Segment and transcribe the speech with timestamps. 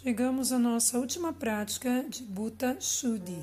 [0.00, 3.42] Chegamos à nossa última prática de Bhuta Shuddhi.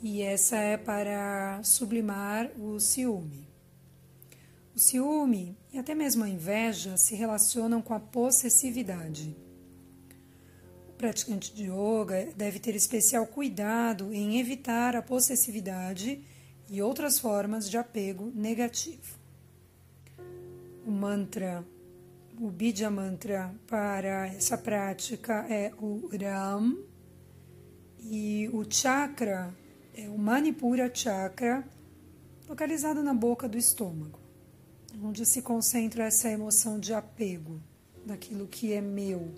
[0.00, 3.48] E essa é para sublimar o ciúme.
[4.76, 9.36] O ciúme e até mesmo a inveja se relacionam com a possessividade.
[10.88, 16.22] O praticante de yoga deve ter especial cuidado em evitar a possessividade
[16.70, 19.18] e outras formas de apego negativo.
[20.86, 21.66] O mantra
[22.40, 26.78] o Bija Mantra para essa prática é o Ram
[27.98, 29.52] e o chakra
[29.92, 31.68] é o Manipura Chakra,
[32.48, 34.20] localizado na boca do estômago,
[35.02, 37.60] onde se concentra essa emoção de apego
[38.06, 39.34] daquilo que é meu,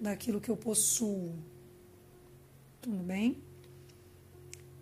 [0.00, 1.34] daquilo que eu possuo.
[2.80, 3.42] Tudo bem?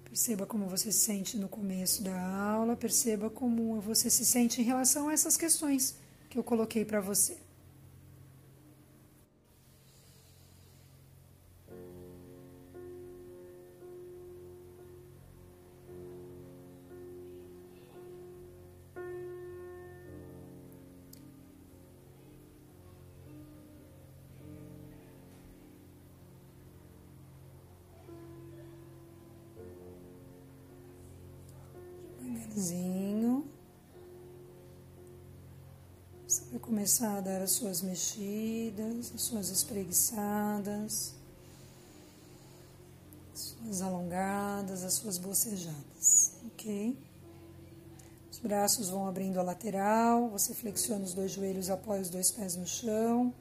[0.05, 4.65] Perceba como você se sente no começo da aula, perceba como você se sente em
[4.65, 6.01] relação a essas questões
[6.33, 7.37] que eu coloquei para você.
[36.83, 41.15] Começar a dar as suas mexidas, as suas espreguiçadas,
[43.33, 46.99] as suas alongadas, as suas bocejadas, ok?
[48.33, 52.57] Os braços vão abrindo a lateral, você flexiona os dois joelhos, apoia os dois pés
[52.57, 53.33] no chão.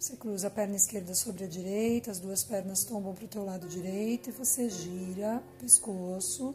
[0.00, 3.44] Você cruza a perna esquerda sobre a direita, as duas pernas tombam para o teu
[3.44, 6.54] lado direito e você gira o pescoço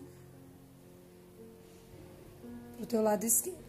[2.76, 3.69] para o teu lado esquerdo.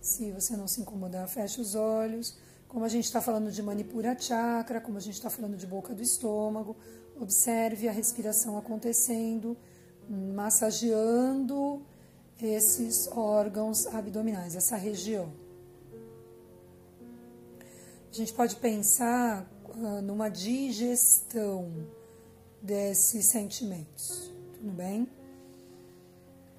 [0.00, 2.36] Se você não se incomodar, feche os olhos.
[2.68, 5.94] Como a gente está falando de Manipura Chakra, como a gente está falando de boca
[5.94, 6.76] do estômago,
[7.20, 9.56] observe a respiração acontecendo,
[10.08, 11.82] massageando
[12.40, 15.32] esses órgãos abdominais, essa região.
[18.10, 21.86] A gente pode pensar uh, numa digestão
[22.62, 25.08] desses sentimentos, tudo bem?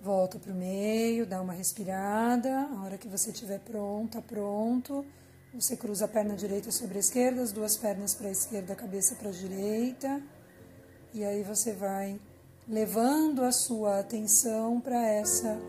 [0.02, 2.70] Volta para o meio, dá uma respirada.
[2.72, 5.06] A hora que você estiver pronta, pronto,
[5.54, 8.76] você cruza a perna direita sobre a esquerda, as duas pernas para a esquerda, a
[8.76, 10.22] cabeça para a direita.
[11.14, 12.20] E aí você vai
[12.68, 15.60] levando a sua atenção para essa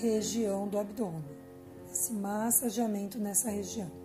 [0.00, 1.24] região do abdômen,
[1.92, 4.03] esse massageamento nessa região.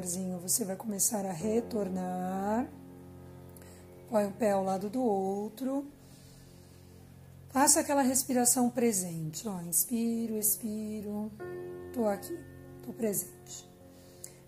[0.00, 2.66] Devagarzinho você vai começar a retornar.
[4.08, 5.86] Põe o pé ao lado do outro.
[7.50, 9.46] Faça aquela respiração presente.
[9.46, 11.30] Ó, inspiro, expiro.
[11.92, 12.38] Tô aqui,
[12.84, 13.68] tô presente.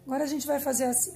[0.07, 1.13] Agora a gente vai fazer assim.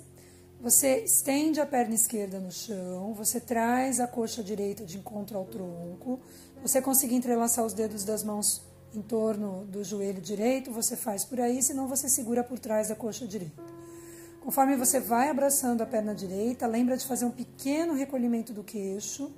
[0.60, 5.44] Você estende a perna esquerda no chão, você traz a coxa direita de encontro ao
[5.46, 6.20] tronco.
[6.62, 8.62] Você conseguir entrelaçar os dedos das mãos
[8.94, 12.94] em torno do joelho direito, você faz por aí, senão você segura por trás da
[12.94, 13.75] coxa direita.
[14.46, 19.34] Conforme você vai abraçando a perna direita, lembra de fazer um pequeno recolhimento do queixo,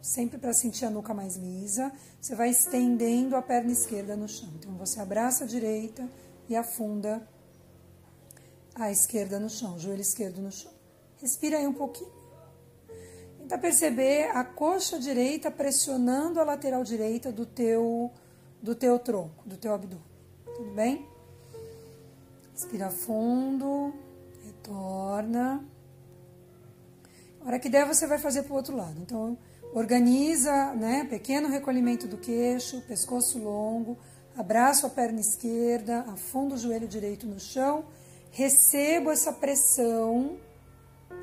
[0.00, 1.92] sempre para sentir a nuca mais lisa.
[2.18, 4.48] Você vai estendendo a perna esquerda no chão.
[4.58, 6.08] Então você abraça a direita
[6.48, 7.28] e afunda
[8.74, 10.72] a esquerda no chão, o joelho esquerdo no chão.
[11.20, 12.10] Respira aí um pouquinho.
[13.36, 18.10] Tenta perceber a coxa direita pressionando a lateral direita do teu
[18.62, 20.02] do teu tronco, do teu abdômen.
[20.56, 21.06] Tudo bem?
[22.54, 23.92] Respira fundo.
[24.62, 25.64] Retorna.
[27.40, 29.00] A hora que der, você vai fazer para o outro lado.
[29.00, 29.36] Então,
[29.74, 31.04] organiza, né?
[31.04, 33.98] Pequeno recolhimento do queixo, pescoço longo,
[34.36, 37.84] abraço a perna esquerda, afunda o joelho direito no chão,
[38.30, 40.38] recebo essa pressão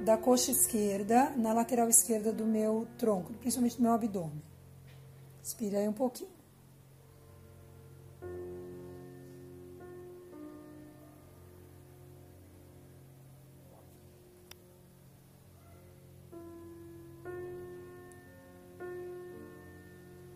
[0.04, 4.44] da coxa esquerda na lateral esquerda do meu tronco, principalmente do meu abdômen.
[5.42, 6.39] Inspira aí um pouquinho.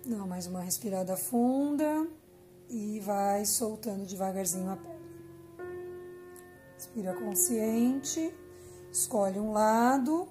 [0.05, 2.05] Dá mais uma respirada funda
[2.69, 4.99] e vai soltando devagarzinho a perna.
[6.75, 8.35] Respira consciente,
[8.91, 10.27] escolhe um lado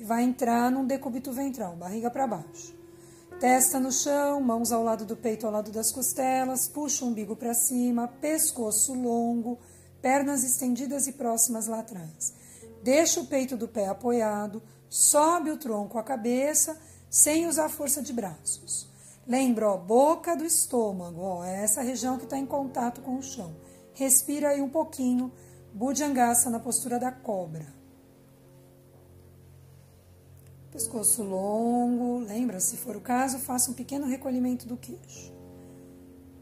[0.00, 2.76] e vai entrar num decúbito ventral, barriga para baixo.
[3.38, 7.36] Testa no chão, mãos ao lado do peito, ao lado das costelas, puxa o umbigo
[7.36, 9.60] para cima, pescoço longo,
[10.02, 12.34] pernas estendidas e próximas lá atrás.
[12.82, 14.60] Deixa o peito do pé apoiado,
[14.90, 16.76] sobe o tronco à cabeça,
[17.08, 18.87] sem usar força de braços.
[19.28, 23.22] Lembra, ó, boca do estômago, ó, é essa região que está em contato com o
[23.22, 23.54] chão.
[23.92, 25.30] Respira aí um pouquinho,
[25.74, 27.66] Bujangasa na postura da cobra.
[30.72, 35.30] Pescoço longo, lembra, se for o caso, faça um pequeno recolhimento do queixo.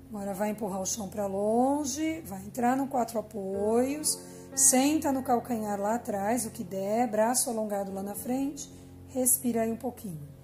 [0.08, 4.16] Agora vai empurrar o chão para longe, vai entrar no quatro apoios,
[4.54, 8.72] senta no calcanhar lá atrás, o que der, braço alongado lá na frente,
[9.08, 10.35] respira aí um pouquinho.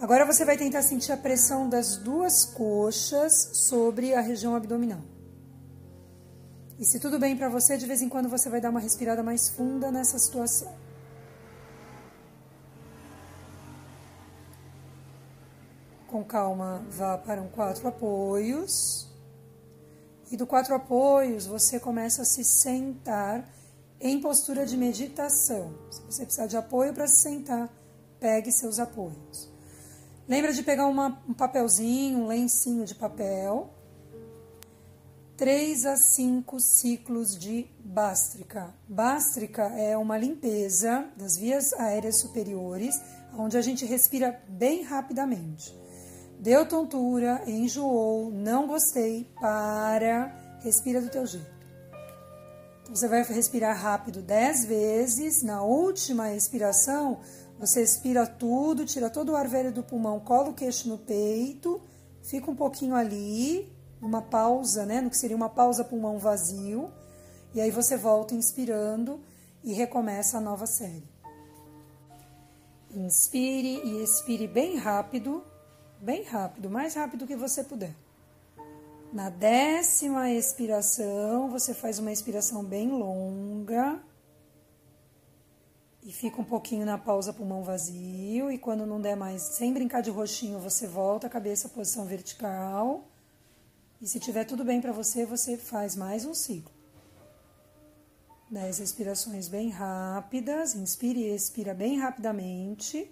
[0.00, 5.02] Agora você vai tentar sentir a pressão das duas coxas sobre a região abdominal.
[6.78, 9.22] E se tudo bem para você, de vez em quando você vai dar uma respirada
[9.22, 10.74] mais funda nessa situação.
[16.06, 19.06] Com calma, vá para um quatro apoios.
[20.30, 23.46] E do quatro apoios, você começa a se sentar
[24.00, 25.74] em postura de meditação.
[25.90, 27.68] Se você precisar de apoio para se sentar,
[28.18, 29.59] pegue seus apoios.
[30.30, 33.68] Lembra de pegar uma, um papelzinho, um lencinho de papel.
[35.36, 38.72] 3 a 5 ciclos de bástrica.
[38.88, 42.94] Bástrica é uma limpeza das vias aéreas superiores,
[43.36, 45.76] onde a gente respira bem rapidamente.
[46.38, 51.50] Deu tontura, enjoou, não gostei, para, respira do teu jeito.
[52.82, 55.42] Então, você vai respirar rápido 10 vezes.
[55.42, 57.18] Na última expiração,
[57.60, 61.78] você expira tudo, tira todo o ar velho do pulmão, cola o queixo no peito,
[62.22, 63.70] fica um pouquinho ali,
[64.00, 65.02] uma pausa, né?
[65.02, 66.90] No que seria uma pausa pulmão vazio.
[67.54, 69.20] E aí você volta inspirando
[69.62, 71.04] e recomeça a nova série.
[72.94, 75.44] Inspire e expire bem rápido,
[76.00, 77.94] bem rápido, mais rápido que você puder.
[79.12, 84.00] Na décima expiração, você faz uma expiração bem longa
[86.02, 88.50] e fica um pouquinho na pausa pulmão vazio.
[88.50, 92.06] E quando não der mais, sem brincar de roxinho, você volta a cabeça à posição
[92.06, 93.04] vertical.
[94.00, 96.72] E se tiver tudo bem para você, você faz mais um ciclo.
[98.50, 100.74] Dez respirações bem rápidas.
[100.74, 103.10] Inspire e expira bem rapidamente.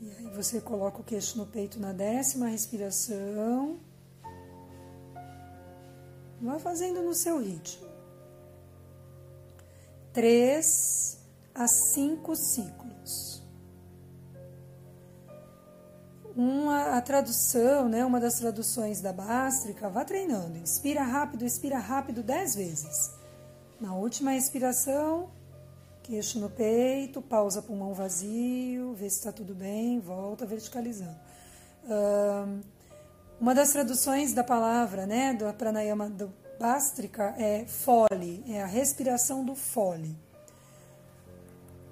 [0.00, 3.80] E aí você coloca o queixo no peito na décima respiração.
[6.40, 7.87] Vai fazendo no seu ritmo
[10.12, 11.18] três
[11.54, 13.42] a cinco ciclos.
[16.36, 20.56] Uma, a tradução, né, uma das traduções da Bástrica, vá treinando.
[20.56, 23.10] Inspira rápido, expira rápido dez vezes.
[23.80, 25.30] Na última expiração,
[26.02, 31.18] queixo no peito, pausa pulmão vazio, vê se está tudo bem, volta verticalizando.
[31.84, 32.60] Um,
[33.40, 39.44] uma das traduções da palavra, né, do pranayama, do bástrica é fole, é a respiração
[39.44, 40.16] do fole.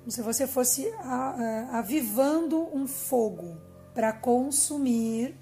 [0.01, 0.93] Como se você fosse
[1.73, 3.57] avivando um fogo
[3.95, 5.37] para consumir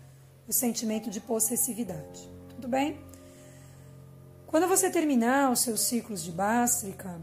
[0.46, 2.30] o sentimento de possessividade.
[2.50, 3.00] Tudo bem?
[4.46, 7.20] Quando você terminar os seus ciclos de bástrica,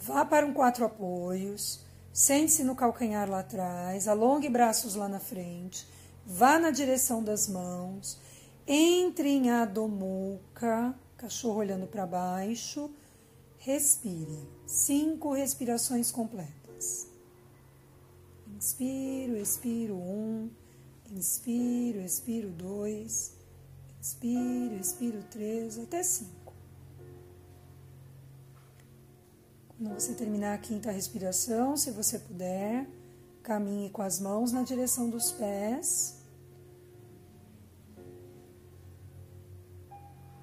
[0.00, 1.80] vá para um quatro apoios,
[2.12, 5.86] sente-se no calcanhar lá atrás, alongue braços lá na frente,
[6.26, 8.18] vá na direção das mãos
[8.66, 12.90] entre em Adho Mukha, cachorro olhando para baixo.
[13.58, 14.48] Respire.
[14.66, 17.08] Cinco respirações completas.
[18.56, 20.50] Inspiro, expiro um.
[21.10, 23.34] Inspiro, expiro dois.
[24.00, 26.54] Inspiro, expiro três, até cinco.
[29.68, 32.86] Quando você terminar a quinta respiração, se você puder,
[33.42, 36.19] caminhe com as mãos na direção dos pés.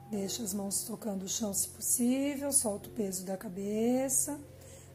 [0.09, 4.39] Deixa as mãos tocando o chão se possível, solta o peso da cabeça.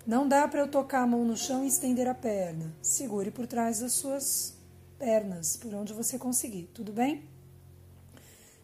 [0.06, 2.74] Não dá para eu tocar a mão no chão e estender a perna.
[2.80, 4.54] Segure por trás das suas
[4.98, 7.28] pernas, por onde você conseguir, tudo bem?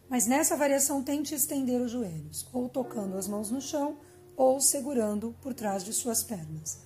[0.09, 3.97] Mas nessa variação, tente estender os joelhos, ou tocando as mãos no chão,
[4.35, 6.79] ou segurando por trás de suas pernas.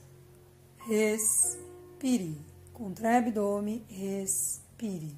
[0.85, 2.37] Respire.
[2.73, 5.15] Contrai abdômen, respire.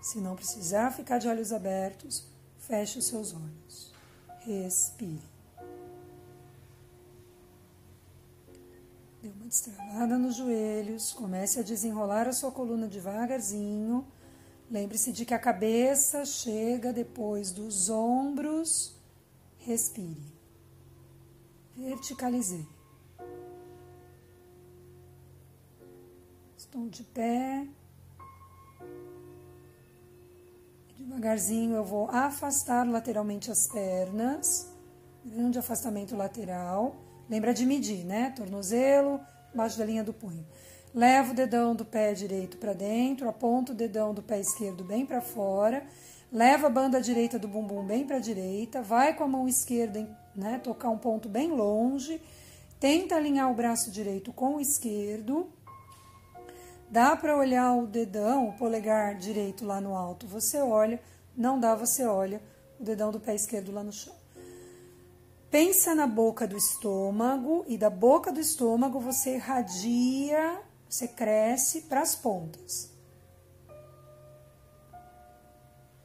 [0.00, 2.24] Se não precisar ficar de olhos abertos,
[2.66, 3.92] Feche os seus olhos.
[4.40, 5.20] Respire.
[9.20, 11.12] Dê uma destravada nos joelhos.
[11.12, 14.06] Comece a desenrolar a sua coluna devagarzinho.
[14.70, 18.96] Lembre-se de que a cabeça chega depois dos ombros.
[19.58, 20.32] Respire.
[21.76, 22.66] Verticalizei.
[26.56, 27.68] Estou de pé.
[30.96, 34.72] Devagarzinho eu vou afastar lateralmente as pernas.
[35.24, 36.94] grande afastamento lateral.
[37.28, 38.32] Lembra de medir, né?
[38.36, 39.18] Tornozelo,
[39.52, 40.46] embaixo da linha do punho.
[40.94, 45.04] Leva o dedão do pé direito para dentro, aponta o dedão do pé esquerdo bem
[45.04, 45.84] para fora,
[46.30, 50.08] leva a banda direita do bumbum bem para a direita, vai com a mão esquerda,
[50.36, 52.22] né, tocar um ponto bem longe,
[52.78, 55.48] tenta alinhar o braço direito com o esquerdo.
[56.94, 61.02] Dá para olhar o dedão, o polegar direito lá no alto, você olha,
[61.36, 62.40] não dá, você olha
[62.78, 64.14] o dedão do pé esquerdo lá no chão.
[65.50, 72.00] Pensa na boca do estômago e da boca do estômago você irradia, você cresce para
[72.00, 72.92] as pontas.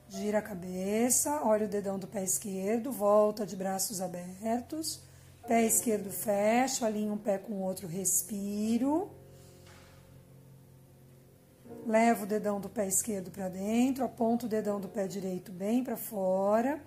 [0.07, 5.03] Gira a cabeça, olha o dedão do pé esquerdo, volta de braços abertos.
[5.47, 9.18] Pé esquerdo fecha, alinha um pé com o outro, respiro.
[11.89, 15.83] Leva o dedão do pé esquerdo para dentro, aponta o dedão do pé direito bem
[15.83, 16.79] para fora.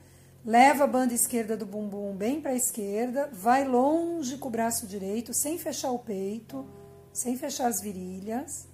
[0.45, 4.87] Leva a banda esquerda do bumbum bem para a esquerda, vai longe com o braço
[4.87, 6.65] direito, sem fechar o peito,
[7.13, 8.69] sem fechar as virilhas.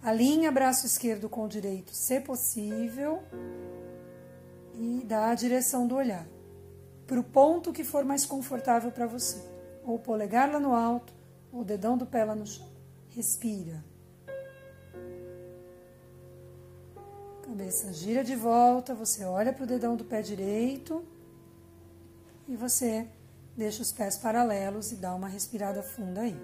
[0.00, 3.20] Alinha braço esquerdo com o direito, se possível,
[4.74, 6.24] e dá a direção do olhar
[7.04, 9.42] para o ponto que for mais confortável para você.
[9.84, 11.12] Ou o polegar lá no alto,
[11.52, 12.68] ou o dedão do pé lá no chão.
[13.08, 13.90] Respira.
[17.52, 21.04] Cabeça gira de volta, você olha para o dedão do pé direito
[22.48, 23.06] e você
[23.54, 26.34] deixa os pés paralelos e dá uma respirada funda aí.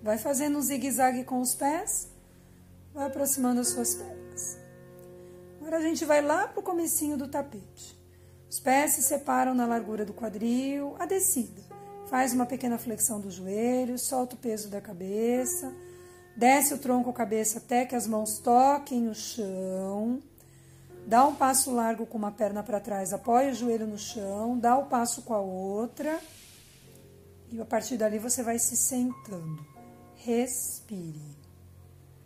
[0.00, 2.10] Vai fazendo um zigue-zague com os pés,
[2.94, 4.56] vai aproximando as suas pernas.
[5.58, 8.00] Agora a gente vai lá para o comecinho do tapete.
[8.48, 11.60] Os pés se separam na largura do quadril, a descida.
[12.06, 15.74] Faz uma pequena flexão do joelho, solta o peso da cabeça
[16.36, 20.20] Desce o tronco cabeça até que as mãos toquem o chão.
[21.06, 24.76] Dá um passo largo com uma perna para trás, apoia o joelho no chão, dá
[24.76, 26.18] o passo com a outra.
[27.52, 29.64] E a partir dali você vai se sentando.
[30.16, 31.36] Respire.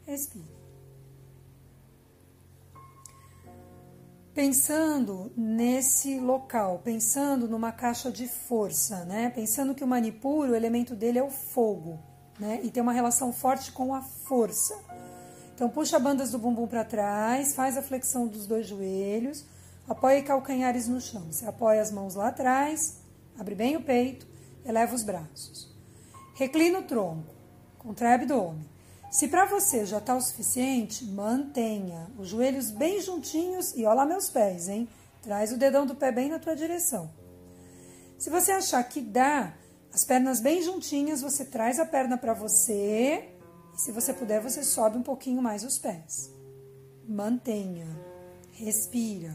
[0.06, 0.56] Respire.
[4.32, 9.28] Pensando nesse local, pensando numa caixa de força, né?
[9.30, 11.98] Pensando que o manipuro, o elemento dele é o fogo
[12.38, 12.60] né?
[12.62, 14.78] E tem uma relação forte com a força.
[15.54, 19.44] Então, puxa bandas do bumbum para trás, faz a flexão dos dois joelhos,
[19.88, 21.26] apoia calcanhares no chão.
[21.30, 22.98] Você apoia as mãos lá atrás,
[23.38, 24.26] abre bem o peito,
[24.64, 25.74] eleva os braços.
[26.34, 27.34] Reclina o tronco,
[27.78, 28.68] contrai o abdômen.
[29.10, 34.28] Se para você já está o suficiente, mantenha os joelhos bem juntinhos e olha meus
[34.28, 34.86] pés, hein?
[35.22, 37.10] Traz o dedão do pé bem na tua direção.
[38.18, 39.54] Se você achar que dá,
[39.92, 43.28] as pernas bem juntinhas, você traz a perna para você.
[43.74, 46.30] E se você puder, você sobe um pouquinho mais os pés.
[47.08, 47.86] Mantenha.
[48.52, 49.34] Respira.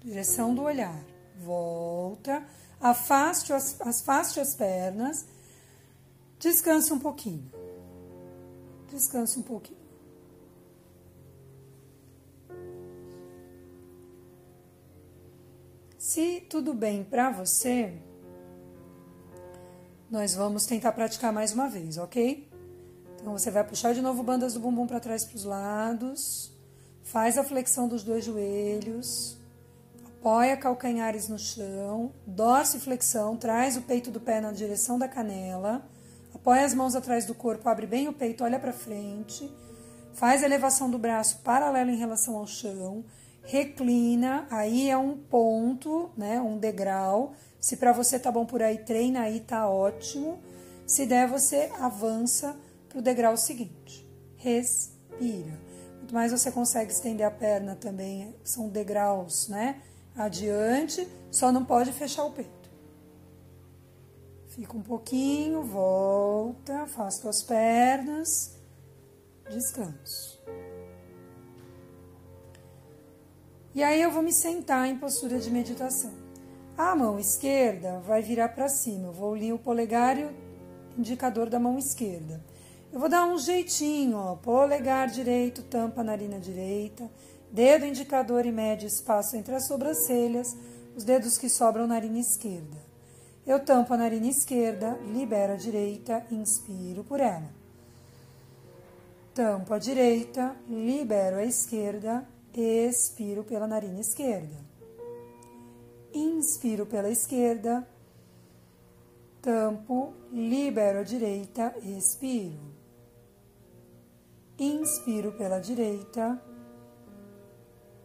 [0.00, 1.04] Direção do olhar.
[1.40, 2.44] Volta.
[2.80, 5.26] Afaste as, afaste as pernas.
[6.38, 7.50] Descanse um pouquinho.
[8.90, 9.85] Descanse um pouquinho.
[16.06, 17.92] Se tudo bem para você,
[20.08, 22.48] nós vamos tentar praticar mais uma vez, ok?
[23.20, 26.52] Então você vai puxar de novo bandas do bumbum para trás para os lados,
[27.02, 29.36] faz a flexão dos dois joelhos,
[30.04, 35.84] apoia calcanhares no chão, dorce flexão, traz o peito do pé na direção da canela,
[36.32, 39.52] apoia as mãos atrás do corpo, abre bem o peito, olha para frente,
[40.14, 43.04] faz a elevação do braço paralelo em relação ao chão
[43.46, 47.32] reclina, aí é um ponto, né, um degrau.
[47.60, 50.38] Se para você tá bom por aí, treina aí, tá ótimo.
[50.86, 52.56] Se der, você avança
[52.88, 54.06] para o degrau seguinte.
[54.36, 55.58] Respira.
[55.98, 59.82] Quanto mais você consegue estender a perna também, são degraus, né?
[60.14, 62.70] Adiante, só não pode fechar o peito.
[64.48, 68.56] Fica um pouquinho, volta, afasta as pernas,
[69.50, 70.25] descanso.
[73.76, 76.10] E aí eu vou me sentar em postura de meditação.
[76.78, 79.08] A mão esquerda vai virar para cima.
[79.08, 80.34] Eu vou unir o polegar e o
[80.96, 82.42] indicador da mão esquerda.
[82.90, 84.34] Eu vou dar um jeitinho, ó.
[84.34, 87.10] Polegar direito, tampa a narina direita.
[87.52, 90.56] Dedo indicador e médio espaço entre as sobrancelhas.
[90.96, 92.78] Os dedos que sobram narina esquerda.
[93.46, 97.50] Eu tampo a narina esquerda, libero a direita, inspiro por ela.
[99.34, 102.26] Tampo a direita, libero a esquerda,
[102.60, 104.56] expiro pela narina esquerda.
[106.14, 107.86] Inspiro pela esquerda,
[109.42, 112.74] tampo, libero a direita, expiro.
[114.58, 116.42] Inspiro pela direita,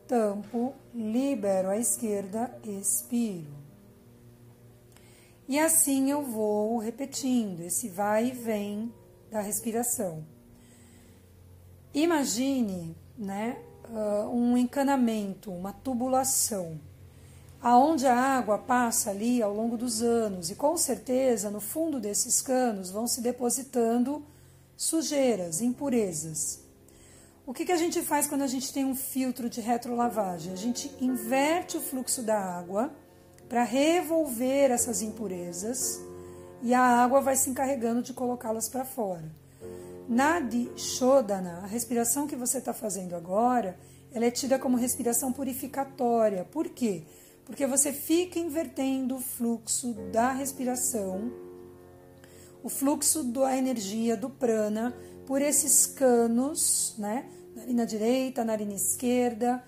[0.05, 3.61] tampo, libero à esquerda, expiro.
[5.47, 8.93] E assim eu vou repetindo esse vai e vem
[9.29, 10.25] da respiração.
[11.93, 13.57] Imagine, né,
[13.89, 16.79] uh, um encanamento, uma tubulação,
[17.61, 22.41] aonde a água passa ali ao longo dos anos e com certeza no fundo desses
[22.41, 24.25] canos vão se depositando
[24.75, 26.59] sujeiras, impurezas.
[27.45, 30.53] O que, que a gente faz quando a gente tem um filtro de retrolavagem?
[30.53, 32.91] A gente inverte o fluxo da água
[33.49, 35.99] para revolver essas impurezas
[36.61, 39.40] e a água vai se encarregando de colocá-las para fora.
[40.07, 43.77] Nadi Shodana, a respiração que você está fazendo agora,
[44.13, 46.43] ela é tida como respiração purificatória.
[46.45, 47.03] Por quê?
[47.45, 51.31] Porque você fica invertendo o fluxo da respiração,
[52.63, 57.25] o fluxo da energia do prana por esses canos, né?
[57.55, 59.63] Narina direita, narina esquerda.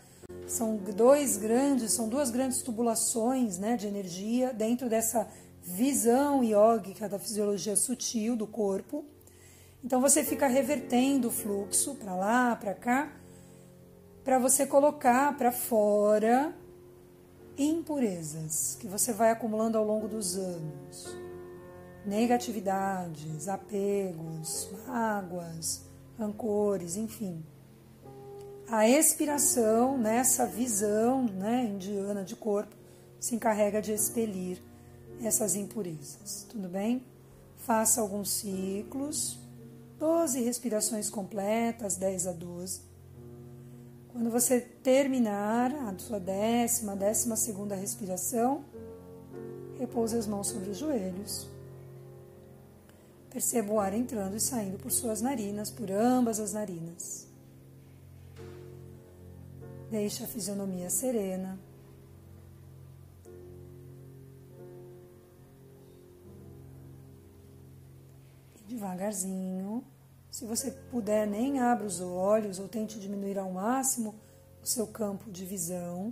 [0.48, 5.28] São dois grandes, são duas grandes tubulações, né, de energia dentro dessa
[5.62, 9.06] visão iógica da fisiologia sutil do corpo.
[9.84, 13.12] Então você fica revertendo o fluxo para lá, para cá,
[14.24, 16.56] para você colocar para fora
[17.58, 21.18] impurezas que você vai acumulando ao longo dos anos.
[22.06, 25.84] Negatividades, apegos, mágoas,
[26.18, 27.44] rancores, enfim.
[28.70, 32.76] A expiração, nessa visão né, indiana de corpo,
[33.20, 34.62] se encarrega de expelir
[35.22, 36.48] essas impurezas.
[36.50, 37.06] Tudo bem?
[37.58, 39.43] Faça alguns ciclos
[40.04, 42.82] 12 respirações completas, 10 a 12.
[44.12, 48.66] Quando você terminar a sua décima, décima segunda respiração,
[49.80, 51.48] repouse as mãos sobre os joelhos.
[53.30, 57.26] Perceba o ar entrando e saindo por suas narinas, por ambas as narinas.
[59.90, 61.58] Deixe a fisionomia serena.
[68.60, 69.93] E devagarzinho,
[70.34, 74.16] se você puder, nem abra os olhos ou tente diminuir ao máximo
[74.64, 76.12] o seu campo de visão.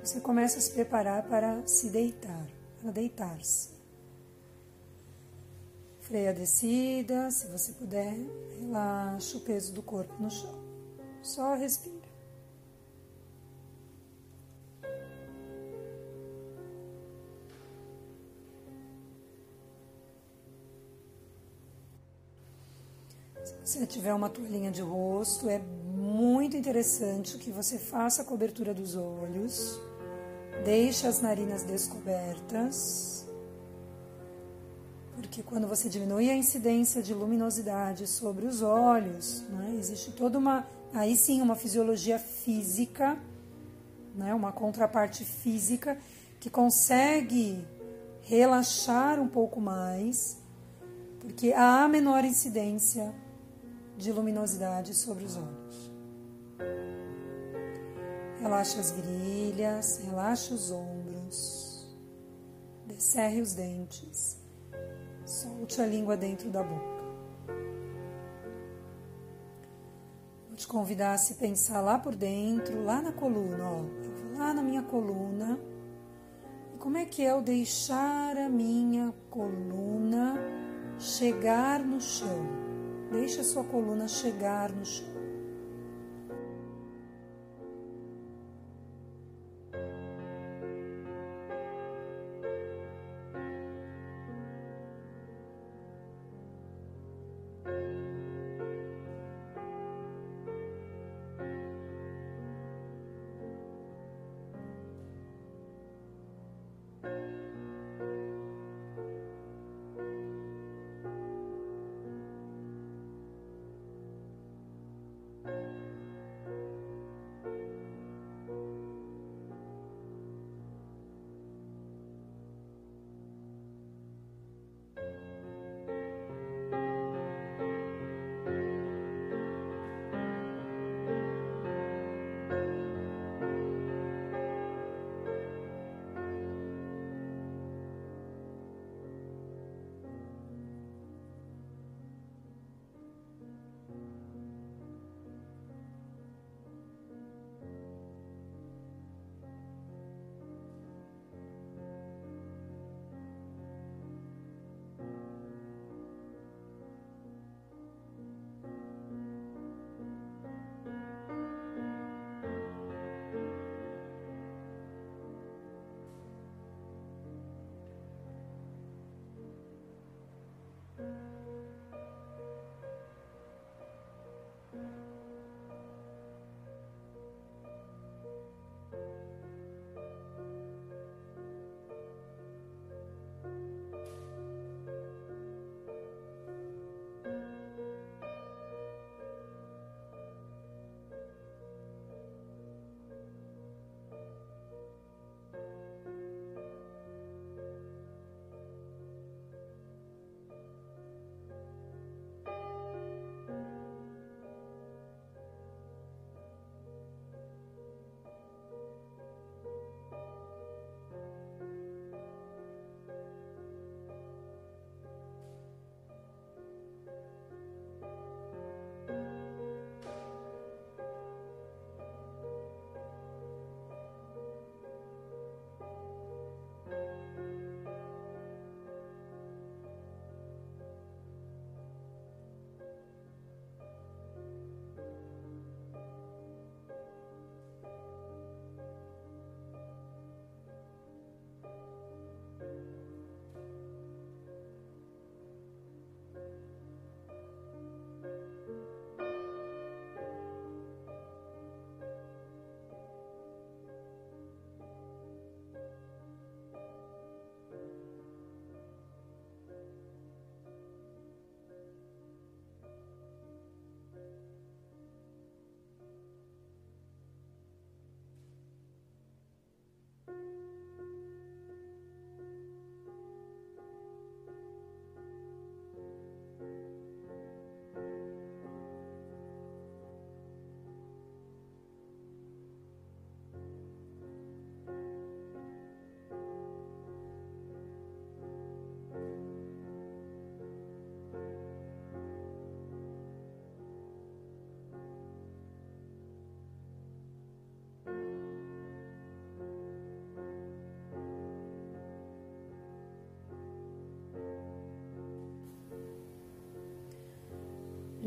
[0.00, 2.46] Você começa a se preparar para se deitar,
[2.80, 3.70] para deitar-se.
[5.98, 8.14] Freia a descida, se você puder,
[8.60, 10.54] relaxa o peso do corpo no chão.
[11.24, 12.03] Só respira.
[23.74, 28.94] Se tiver uma toalhinha de rosto, é muito interessante que você faça a cobertura dos
[28.94, 29.80] olhos,
[30.64, 33.26] deixe as narinas descobertas,
[35.16, 40.64] porque quando você diminui a incidência de luminosidade sobre os olhos, né, existe toda uma,
[40.92, 43.18] aí sim, uma fisiologia física,
[44.14, 45.98] né, uma contraparte física
[46.38, 47.66] que consegue
[48.22, 50.38] relaxar um pouco mais,
[51.18, 53.12] porque há menor incidência
[53.96, 55.92] de luminosidade sobre os olhos.
[58.40, 61.96] Relaxe as virilhas, relaxe os ombros,
[62.86, 64.38] descerre os dentes,
[65.24, 66.94] solte a língua dentro da boca.
[70.48, 73.78] Vou te convidar a se pensar lá por dentro, lá na coluna, ó.
[73.78, 75.58] Eu vou lá na minha coluna.
[76.74, 80.36] E como é que é o deixar a minha coluna
[80.98, 82.63] chegar no chão?
[83.14, 85.13] Deixe a sua coluna chegar no chão.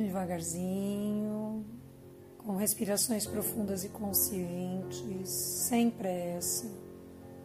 [0.03, 1.65] Devagarzinho,
[2.37, 6.65] com respirações profundas e conscientes, sem pressa.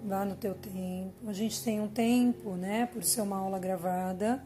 [0.05, 1.29] Vá no teu tempo.
[1.29, 4.43] A gente tem um tempo, né, por ser uma aula gravada,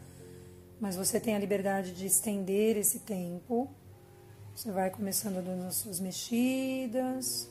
[0.80, 3.68] mas você tem a liberdade de estender esse tempo.
[4.54, 7.50] Você vai começando dando as suas mexidas.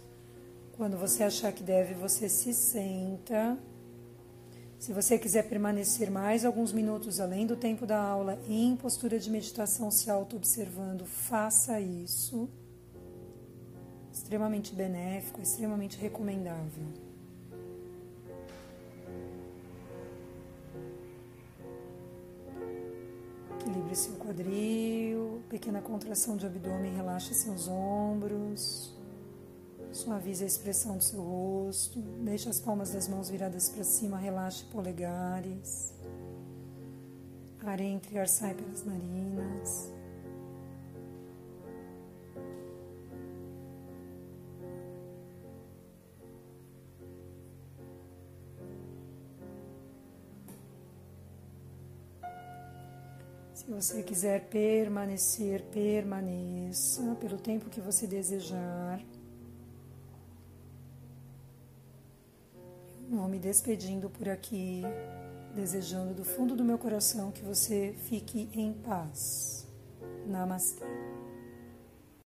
[0.78, 3.58] Quando você achar que deve, você se senta.
[4.80, 9.32] Se você quiser permanecer mais alguns minutos além do tempo da aula em postura de
[9.32, 12.50] meditação, se auto-observando, faça isso.
[14.14, 16.86] Extremamente benéfico, extremamente recomendável.
[23.60, 28.94] Equilibre seu quadril, pequena contração de abdômen, relaxe seus ombros.
[29.96, 32.02] Suavize a expressão do seu rosto.
[32.26, 34.18] Deixe as palmas das mãos viradas para cima.
[34.18, 35.94] Relaxe polegares.
[37.64, 39.90] Ar entre ar sai pelas narinas.
[53.54, 59.02] Se você quiser permanecer, permaneça pelo tempo que você desejar.
[63.16, 64.84] Vou me despedindo por aqui,
[65.56, 69.66] desejando do fundo do meu coração que você fique em paz.
[70.28, 70.84] Namastê.